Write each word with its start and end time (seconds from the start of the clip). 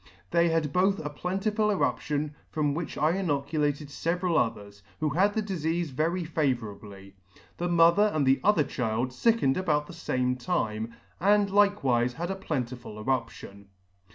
They 0.31 0.49
had 0.49 0.73
both 0.73 0.97
a 1.05 1.11
plentiful 1.11 1.69
eruption, 1.69 2.33
from 2.49 2.73
which 2.73 2.97
I 2.97 3.11
inoculated 3.11 3.89
feveral 3.89 4.35
others, 4.35 4.81
who 4.99 5.09
had 5.09 5.35
the 5.35 5.43
difeafe 5.43 5.91
very 5.91 6.23
favourably. 6.23 7.13
The 7.57 7.69
mo 7.69 7.91
ther 7.93 8.07
and 8.11 8.25
the 8.25 8.39
other 8.43 8.63
child 8.63 9.11
fickened 9.11 9.57
about 9.57 9.85
the 9.85 9.93
fame 9.93 10.37
time, 10.37 10.95
and 11.19 11.51
like 11.51 11.83
wife 11.83 12.13
had 12.13 12.31
a 12.31 12.35
plentiful 12.35 12.99
eruption. 12.99 13.67